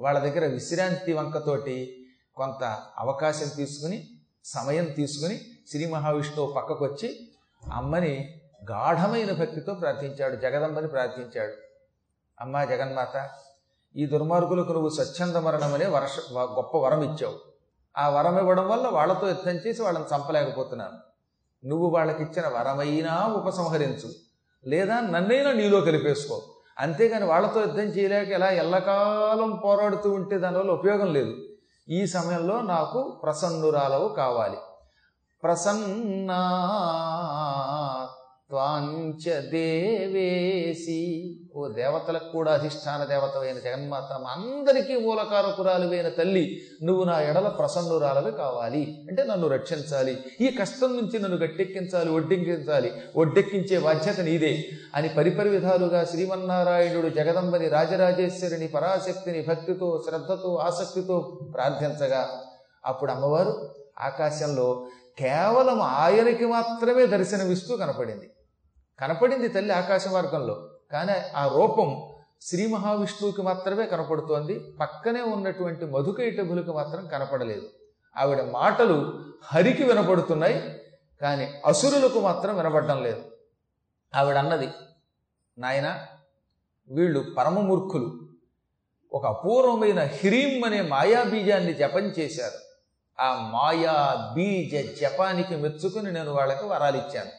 [0.00, 4.08] వాళ్ళ దగ్గర విశ్రాంతి వంకతోటి కొంత అవకాశం తీసుకుని
[4.44, 7.28] సమయం తీసుకుని శ్రీ మహావిష్ణువు పక్కకు వచ్చి
[7.72, 8.40] అమ్మని
[8.70, 11.52] గాఢమైన భక్తితో ప్రార్థించాడు జగదంబని ప్రార్థించాడు.
[12.40, 13.30] అమ్మా జగన్మాత
[13.96, 17.38] ఈ దుర్మార్గులకు నువ్వు స్వచ్ఛంద మరణం అనే వర్ష గొప్ప వరం ఇచ్చావు.
[17.98, 20.98] ఆ వరం ఇవ్వడం వల్ల వాళ్ళతో యుద్ధం చేసి వాళ్ళని చంపలేకపోతున్నాను.
[21.66, 24.12] నువ్వు వాళ్ళకిచ్చిన వరమైనా ఉపసంహరించు.
[24.66, 26.59] లేదా నన్నైనా నీలో కలిపేసుకో.
[26.80, 31.36] అంతేగాని వాళ్ళతో యుద్ధం చేయలేక ఇలా ఎల్లకాలం పోరాడుతూ ఉంటే దానివల్ల ఉపయోగం లేదు.
[31.88, 34.56] ఈ సమయంలో నాకు ప్రసన్నురాలవు కావాలి.
[35.42, 36.40] ప్రసన్నా
[38.48, 47.48] త్వాంచ దేవేసి ఓ దేవతలకు కూడా అధిష్టాన దేవతవైన జగన్మాత మా అందరికీ మూలకారకురాలువైన తల్లి నువ్వు నా ఎడల
[47.48, 49.04] ప్రసన్నురాలవి కావాలి.
[49.08, 50.18] అంటే నన్ను రక్షించాలి.
[50.40, 58.68] ఈ కష్టం నుంచి నన్ను గట్టెక్కించాలి ఒడ్డెక్కించాలి ఒడ్డెక్కించే బాధ్యత నీదే అని పరిపరి విధాలుగా శ్రీమన్నారాయణుడు జగదంబని రాజరాజేశ్వరిని
[58.68, 62.28] పరాశక్తిని భక్తితో శ్రద్ధతో ఆసక్తితో ప్రార్థించగా
[62.84, 64.86] అప్పుడు అమ్మవారు ఆకాశంలో
[65.18, 68.30] కేవలం ఆయనకి మాత్రమే దర్శనమిస్తూ కనపడింది.
[69.00, 70.69] కనపడింది తల్లి ఆకాశ మార్గంలో.
[70.92, 74.74] కానీ ఆ రూపం శ్రీ మహావిష్ణువుకి మాత్రమే కనపడుతోంది.
[74.80, 77.68] పక్కనే ఉన్నటువంటి మధుకైటభులకు మాత్రం కనపడలేదు.
[78.16, 80.80] ఆవిడ మాటలు హరికి వినపడుతున్నాయి
[81.20, 83.22] కానీ అసురులకు మాత్రం వినపడడం లేదు.
[84.16, 84.68] ఆవిడ అన్నది
[85.58, 86.06] నాయన
[86.90, 88.20] వీళ్ళు పరమమూర్ఖులు.
[89.12, 92.58] ఒక అపూర్వమైన హిరీం అనే మాయా బీజాన్ని జపం చేశారు.
[93.22, 97.30] ఆ మాయా బీజ జపానికి మెచ్చుకుని నేను వాళ్ళకి వరాలిచ్చాను.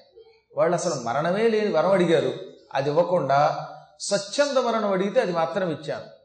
[0.57, 2.50] వాళ్ళు అసలు మరణమే లేని వరం అడిగారు.
[2.73, 3.67] అది ఇవ్వకుండా
[3.99, 6.21] స్వచ్ఛంద మరణం అడిగితే అది మాత్రం ఇచ్చాను.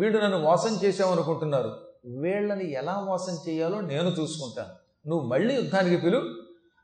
[0.00, 1.78] వీడు నన్ను మోసం చేశామనుకుంటున్నారు.
[2.20, 5.08] వీళ్ళని ఎలా మోసం చేయాలో నేను చూసుకుంటాను.
[5.08, 6.22] నువ్వు మళ్ళీ యుద్ధానికి పిలు.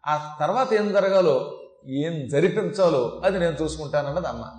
[0.06, 4.50] ఆ తర్వాత ఏం జరగాలో ఏం జరిపించాలో అది నేను చూసుకుంటానన్నది అమ్మ.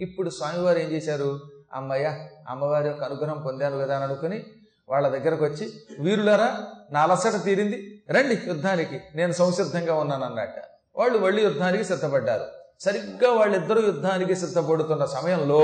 [0.00, 1.40] ఇప్పుడు స్వామివారు ఏం చేశారు?
[1.72, 4.44] అమ్మయ్య అమ్మవారి యొక్క అనుగ్రహం పొందాను కదా అని అనుకుని
[4.88, 8.02] వాళ్ళ దగ్గరకు వచ్చి వీరులారా నా అలసట తీరింది.
[8.10, 9.00] రండి యుద్ధానికి.
[9.14, 10.62] నేను సంసిద్ధంగా ఉన్నాను అన్నట్ట
[10.96, 12.59] వాళ్ళు మళ్ళీ యుద్ధానికి సిద్ధపడ్డారు.
[12.80, 15.58] సరిగ్గా వాళ్ళిద్దరూ యుద్ధానికి సిద్ధపడుతున్న సమయంలో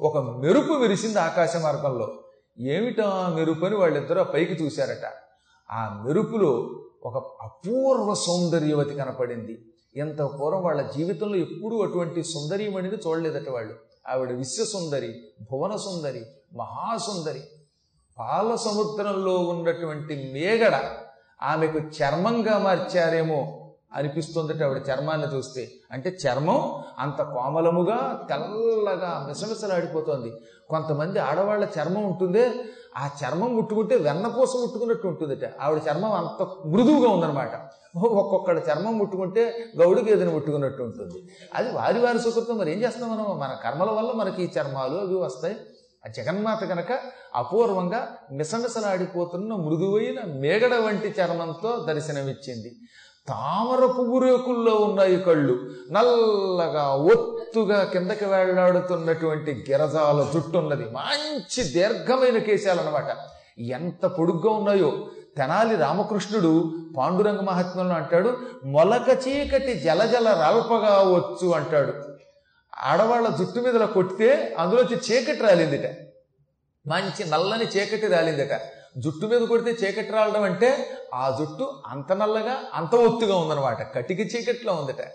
[0.00, 2.24] ఒక మెరుపు విరిసింది ఆకాశ మార్గంలో.
[2.58, 5.12] ఏమిటా మెరుపు అని వాళ్ళిద్దరూ ఆ పైకి చూశారట.
[5.70, 9.64] ఆ మెరుపులో ఒక అపూర్వ సౌందర్యవతి కనపడింది.
[9.96, 13.74] ఎంత పూర్వం వాళ్ళ జీవితంలో ఎప్పుడూ అటువంటి సుందరీమణిని చూడలేదట వాళ్ళు.
[14.08, 16.26] ఆవిడ విశ్వసుందరి భువన సుందరి
[16.56, 17.40] మహాసుందరి.
[18.18, 20.82] పాల సముద్రంలో ఉన్నటువంటి మేగడ
[21.42, 25.70] ఆమెకు చర్మంగా మార్చారేమో అనిపిస్తుందట ఆవిడ చర్మాన్ని చూస్తే.
[25.92, 30.32] అంటే చర్మం అంత కోమలముగా తెల్లగా మిసమిసలాడిపోతుంది.
[30.70, 32.52] కొంతమంది ఆడవాళ్ళ చర్మం ఉంటుందే
[32.96, 35.50] ఆ చర్మం ముట్టుకుంటే వెన్నపూస ముట్టుకున్నట్టు ఉంటుందట.
[35.60, 37.68] ఆవిడ చర్మం అంత మృదువుగా ఉందన్నమాట.
[37.96, 41.28] ఒక్కొక్కడ చర్మం ముట్టుకుంటే గౌడు గేదెను ముట్టుకున్నట్టు ఉంటుంది.
[41.54, 42.58] అది వారి వారి సుకృతం.
[42.58, 43.38] మరి ఏం చేస్తాం మనం?
[43.38, 45.56] మన కర్మల వల్ల మనకి ఈ చర్మాలు అవి వస్తాయి.
[46.08, 46.98] ఆ జగన్మాత కనుక
[47.34, 52.76] అపూర్వంగా మిసమిసలాడిపోతున్న మృదువైన మేగడ వంటి చర్మంతో దర్శనమిచ్చింది.
[53.28, 54.18] తామర పువ్వు
[54.84, 55.70] ఉన్నాయి కళ్ళు.
[55.92, 60.84] నల్లగా ఒత్తుగా కిందకి వేళ్ళాడుతున్నటువంటి గిరజాల జుట్టున్నది.
[60.84, 63.16] మంచి దీర్ఘమైన కేశాలు అనమాట
[63.60, 65.06] ఎంత పొడుగ్గా ఉన్నాయో.
[65.36, 71.92] తెనాలి రామకృష్ణుడు పాండురంగ మహాత్మ్యంలో అంటాడు మొలక చీకటి జలజల రల్పగా వచ్చు అంటాడు.
[72.78, 75.90] ఆడవాళ్ళ జుట్టు మీద కొట్టితే అందులోంచి చీకటి రాలిందిట.
[76.88, 78.60] మంచి నల్లని చీకటి రాలిందట.
[78.98, 83.94] జుట్టు మీద కొడితే చీకటి రాలడం అంటే ఆ జుట్టు అంత నల్లగా అంత ఒత్తుగా ఉందన్నమాట.
[83.94, 85.06] కటికి చీకట్లో ఉందట.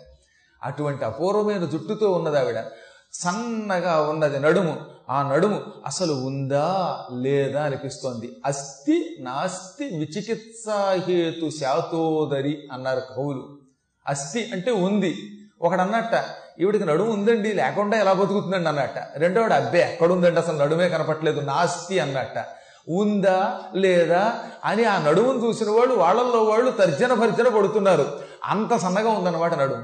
[0.62, 2.64] అటువంటి అపూర్వమైన జుట్టుతో ఉన్నది ఆవిడ.
[3.12, 4.86] సన్నగా ఉన్నది నడుము.
[5.10, 8.32] ఆ నడుము అసలు ఉందా లేదా అనిపిస్తోంది.
[8.46, 13.58] అస్థి నాస్తి విచికిత్సాహేతు శాతోదరి అన్నారు కవులు
[14.06, 15.14] అస్థి అంటే ఉంది.
[15.62, 16.24] ఒకడన్నట్ట
[16.60, 18.94] ఈవిడికి నడుము ఉందండి లేకుండా ఎలా బతుకుతుందండి అన్నట్ట.
[19.16, 20.40] రెండోవాడు అబ్బే ఎక్కడుందండి?
[20.40, 22.46] అసలు నడుమే కనపట్లేదు నాస్తి అన్నట్ట.
[22.88, 28.20] ఉందా లేదా అని ఆ నడుమును చూసిన వాళ్ళు వాళ్ళల్లో వాళ్ళు తర్జన భర్జన పడుతున్నారు.
[28.44, 29.82] అంత సన్నగా ఉందన్నమాట నడుము.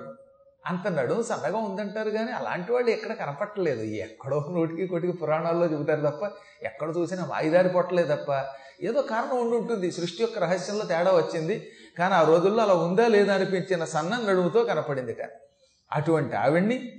[0.67, 6.31] అంత నడుము సన్నగా ఉందంటారు కానీ అలాంటి వాళ్ళు ఎక్కడ కనపట్టలేదు ఎక్కడో నోటికి కొటికి పురాణాల్లో చెబుతారు తప్ప
[6.63, 8.45] ఎక్కడ చూసినా వాయిదారి పొట్టలేదు తప్ప.
[8.83, 9.93] ఏదో కారణం ఉండి ఉంటుంది.
[9.93, 11.71] సృష్టి యొక్క రహస్యంలో తేడా వచ్చింది.
[11.99, 15.50] కానీ ఆ రోజుల్లో అలా ఉందా లేదా అనిపించిన సన్న నడుముతో కనపడిందిట.
[15.93, 16.93] అటువంటి ఆవిడ్ని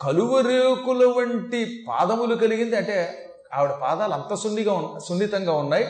[0.00, 2.76] కలువరేకుల వంటి పాదములు కలిగింది.
[2.76, 5.86] అంటే ఆవిడ పాదాలు అంత సున్నిగా సున్నితంగా ఉన్నాయి.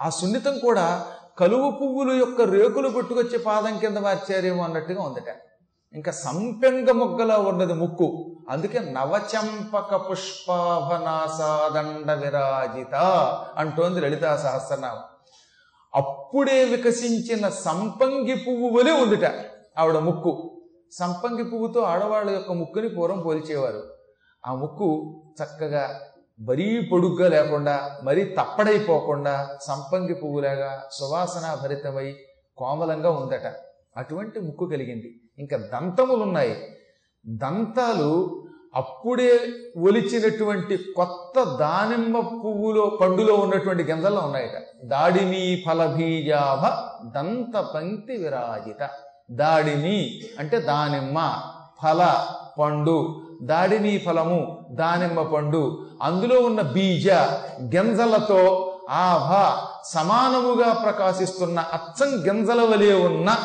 [0.00, 1.06] ఆ సున్నితం కూడా
[1.38, 5.36] కలువ పువ్వులు యొక్క రేకులు పెట్టుకొచ్చే పాదం కింద మార్చారేమో అన్నట్టుగా ఉందట.
[5.94, 8.36] ఇంకా సంపెంగ మొగ్గలా ఉన్నది ముక్కు.
[8.50, 12.94] అందుకే నవచంపక పుష్పాభనాసాదండ విరాజిత
[13.56, 15.02] అంటోంది లలితా సహస్రనామం.
[15.94, 19.32] అప్పుడే వికసించిన సంపంగి పువ్వు వలె ఉందిట
[19.78, 20.47] ఆవిడ ముక్కు.
[20.92, 23.82] సంపంగి పువ్వుతో ఆడవాళ్ళ యొక్క ముక్కుని పూర్వం పోల్చేవారు.
[24.46, 26.00] ఆ ముక్కు చక్కగా
[26.40, 32.16] మరీ పొడుగ్గా లేకుండా మరీ తప్పడైపోకుండా సంపంగి పువ్వులాగా సువాసన భరితమై
[32.56, 33.54] కోమలంగా ఉందట.
[33.96, 35.20] అటువంటి ముక్కు కలిగింది.
[35.38, 36.76] ఇంకా దంతములున్నాయి.
[37.26, 38.42] దంతాలు
[38.74, 39.40] అప్పుడే
[39.80, 44.86] ఒలిచినటువంటి కొత్త దానిమ్మ పువ్వులో పండులో ఉన్నటువంటి గింజల్లో ఉన్నాయట.
[44.86, 46.64] దాడిమీ ఫలభీజాభ
[47.14, 48.90] దంత పంక్తి విరాజిత.
[49.30, 51.32] దాడిని అంటే దానిమ్మ
[51.82, 52.26] ఫల
[52.58, 53.22] పండు.
[53.42, 55.86] దాడిని ఫలము దానిమ్మ పండు.
[56.02, 57.10] అందులో ఉన్న బీజ
[57.76, 63.36] గింజలతో ఆభ సమానముగా ప్రకాశిస్తున్న అచ్చం గింజల వలె ఉన్న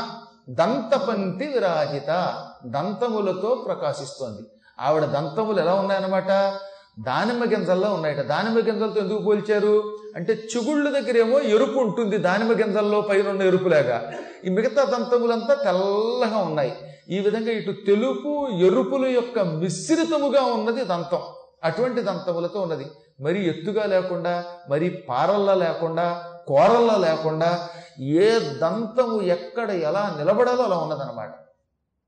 [0.50, 4.42] దంతపంక్తి విరాజిత దంతములతో ప్రకాశిస్తోంది.
[4.82, 6.56] ఆవిడ దంతములు ఎలా ఉన్నాయన్నమాట?
[7.00, 8.18] దానిమ్మ గింజల్లో ఉన్నాయట.
[8.18, 9.98] దానిమ్మ గింజలతో ఎందుకు పోల్చారు?
[10.16, 12.18] అంటే చిగుళ్ళు దగ్గరేమో ఎరుపు ఉంటుంది.
[12.18, 14.14] దానిమ్మ గింజల్లో పైన ఉన్న ఎరుపులాగా.
[14.46, 16.74] ఈ మిగతా దంతములంతా తెల్లగా ఉన్నాయి.
[17.10, 21.20] ఈ విధంగా ఇటు తెలుపు ఎరుపుల యొక్క మిశ్రితముగా ఉన్నది దంతం.
[21.64, 22.86] అటువంటి దంతములతో ఉన్నది.
[23.22, 27.70] మరి ఎత్తుగా లేకుండా మరి పారల్లా లేకుండా కోరల్లా లేకుండా
[28.00, 31.34] ఏ దంతము ఎక్కడ ఎలా నిలబడాలో అలా ఉన్నదన్నమాట.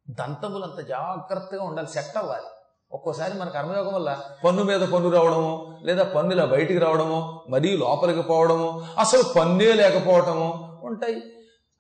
[0.10, 1.88] దంతములంత జాగ్రత్తగా ఉండాలి.
[1.88, 2.55] సెట్ అవ్వాలి.
[2.92, 8.22] ఒక్కోసారి మన కర్మయోగం వల్ల పన్ను మీద పన్ను రావడము లేదా పన్ను ఇలా బయటికి రావడము మరీ లోపలికి
[8.22, 11.24] పోవడము అసలు పన్నే లేకపోవటము ఉంటాయి.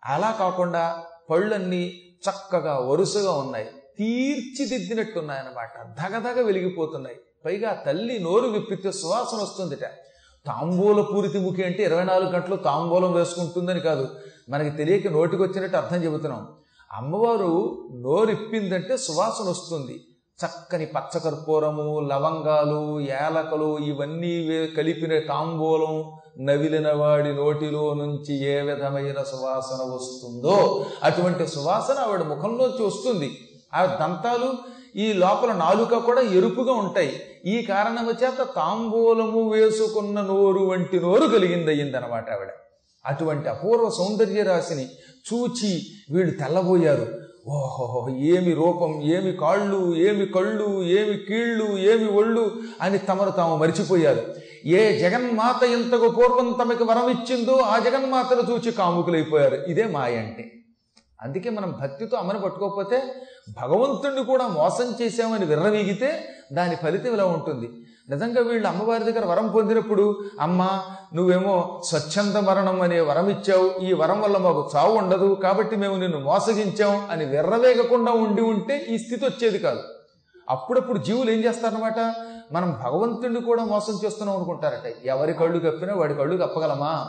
[0.05, 3.65] అలా కాకుండా పళ్ళన్నీ చక్కగా వరుసగా ఉన్నాయి.
[3.97, 5.19] తీర్చిదిద్దినట్టు
[6.03, 7.15] ధగధగ వెలిగిపోతున్నాయి.
[7.45, 9.83] పైగా తల్లి నోరు విప్పితే సువాసన వస్తుందిట.
[10.45, 14.07] తాంబూల పూరితి ముఖి అంటే ఇరవై నాలుగు గంటలు తాంబూలం వేసుకుంటుందని కాదు.
[14.49, 16.47] మనకి తెలియక నోటికి వచ్చినట్టు అర్థం చెబుతున్నాం.
[16.93, 20.05] అమ్మవారు నోరిప్పిందంటే సువాసన వస్తుంది.
[20.39, 26.11] చక్కని పచ్చకర్పూరము లవంగాలు ఏలకలు ఇవన్నీ కలిపిన తాంబూలం
[26.45, 33.37] నవిలిన వాడి నోటిలో నుంచి ఏ విధమైన సువాసన వస్తుందో అటువంటి సువాసన ఆవిడ ముఖంలోంచి వస్తుంది
[33.73, 34.53] ఆ దంతాలు
[34.95, 37.21] ఈ లోపల నాలుక కూడా ఎరుపుగా ఉంటాయి.
[37.45, 42.47] ఈ కారణము చేత తాంబూలము వేసుకున్న నోరు వంటి నోరు కలిగింది అయ్యిందనమాట ఆవిడ.
[43.05, 44.85] అటువంటి అపూర్వ సౌందర్య రాశిని
[45.27, 47.24] చూచి వీళ్ళు తెల్లబోయారు.
[47.47, 52.51] ఓహో ఏమి రూపం ఏమి కాళ్ళు ఏమి కళ్ళు ఏమి కీళ్ళు ఏమి ఒళ్ళు
[52.81, 54.19] అని తమను తాము మరిచిపోయారు.
[54.65, 59.55] ఏ జగన్మాత ఇంతకు పూర్వం తమకి వరం ఇచ్చిందో ఆ జగన్మాతను చూచి కాముకులైపోయారు.
[59.55, 60.51] ఇదే మాయ అంటే.
[61.21, 63.03] అందుకే మనం భక్తితో అమ్మని పట్టుకోకపోతే
[63.61, 66.19] భగవంతుణ్ణి కూడా మోసం చేశామని విర్రవీగితే
[66.53, 67.69] దాని ఫలితం ఇలా ఉంటుంది.
[68.09, 70.81] నిజంగా వీళ్ళు అమ్మవారి దగ్గర వరం పొందినప్పుడు అమ్మ
[71.13, 73.83] నువ్వేమో స్వచ్ఛంద మరణం అనే వరం ఇచ్చావు.
[73.83, 75.39] ఈ వరం వల్ల మాకు చావు ఉండదు.
[75.43, 79.79] కాబట్టి మేము నిన్ను మోసగించాం అని విర్రవేగకుండా ఉండి ఉంటే ఈ స్థితి వచ్చేది కాదు.
[80.49, 81.99] అప్పుడప్పుడు జీవులు ఏం చేస్తారనమాట
[82.51, 84.93] మనం భగవంతుడిని కూడా మోసం చేస్తున్నాం అనుకుంటారట.
[85.05, 87.07] ఎవరి కళ్ళు కప్పినా వాడి కళ్ళు కప్పగలమా?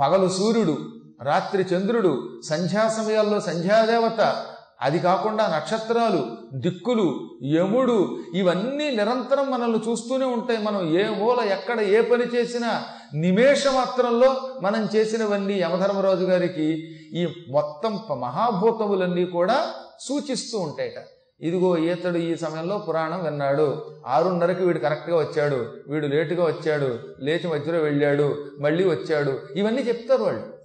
[0.00, 0.78] పగలు సూర్యుడు
[1.22, 4.44] రాత్రి చంద్రుడు సంధ్యా సమయాల్లో సంధ్యాదేవత
[4.82, 10.62] అది కాకుండా నక్షత్రాలు దిక్కులు యముడు ఇవన్నీ నిరంతరం మనల్ని చూస్తూనే ఉంటాయి.
[10.62, 12.82] మనం ఏ మూల ఎక్కడ ఏ పని చేసినా
[13.14, 19.66] నిమేష మాత్రంలో మనం చేసినవన్నీ యమధర్మరాజు గారికి ఈ మొత్తం మహాభూతములన్నీ కూడా
[20.00, 21.04] సూచిస్తూ ఉంటాయట.
[21.40, 23.84] ఇదిగో ఈతడు ఈ సమయంలో పురాణం విన్నాడు.
[24.06, 25.66] ఆరున్నరకి వీడు కరెక్ట్గా వచ్చాడు.
[25.88, 26.98] వీడు లేటుగా వచ్చాడు.
[27.20, 28.44] లేచి మధ్యలో వెళ్ళాడు.
[28.60, 29.38] మళ్ళీ వచ్చాడు.
[29.56, 30.57] ఇవన్నీ చెప్తారు వాళ్ళు.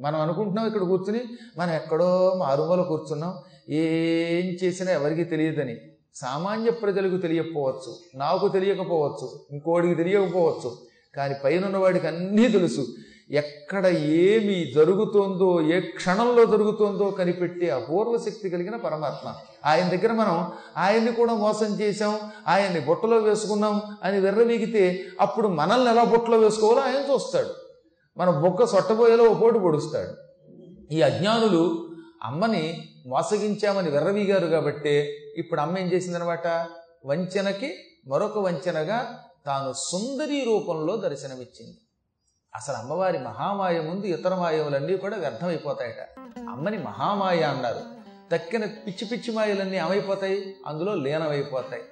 [0.00, 1.20] మనం అనుకుంటున్నాం ఇక్కడ కూర్చుని
[1.58, 3.34] మనం ఎక్కడో మారుమూల కూర్చున్నాం
[3.70, 5.76] ఏం చేసినా ఎవరికి తెలియదని.
[6.14, 10.76] సామాన్య ప్రజలకు తెలియకపోవచ్చు నాకు తెలియకపోవచ్చు ఇంకోడికి తెలియకపోవచ్చు
[11.14, 12.86] కానీ పైన వాడికి అన్నీ తెలుసు.
[13.30, 19.34] ఎక్కడ ఏమి జరుగుతోందో ఏ క్షణంలో జరుగుతోందో కనిపెట్టే అపూర్వ శక్తి కలిగిన పరమాత్మ.
[19.66, 26.04] ఆయన దగ్గర మనం ఆయన్ని కూడా మోసం చేశాం ఆయన్ని బుట్టలో వేసుకున్నాం అని వెర్రవీగితే అప్పుడు మనల్ని ఎలా
[26.04, 27.65] బుట్టలో వేసుకోవాలో ఆయన చూస్తాడు.
[28.18, 30.14] మన బొక్క సొట్టబోయేలో ఓ పోటు పొడుస్తాడు.
[30.94, 31.90] ఈ అజ్ఞానులు
[32.22, 36.46] అమ్మని మోసగించామని వెర్రవీగారు కాబట్టే ఇప్పుడు అమ్మ ఏం చేసిందనమాట?
[37.06, 37.74] వంచనకి
[38.08, 41.76] మరొక వంచనగా తాను సుందరి రూపంలో దర్శనమిచ్చింది.
[42.54, 46.20] అసలు అమ్మవారి మహామాయ ముందు ఇతర మాయములన్నీ కూడా వ్యర్థమైపోతాయట.
[46.48, 47.80] అమ్మని మహామాయ అన్నారు.
[48.32, 50.54] తక్కిన పిచ్చి పిచ్చి మాయలన్నీ ఏమైపోతాయి?
[50.66, 51.82] అందులో లీనమైపోతాయి.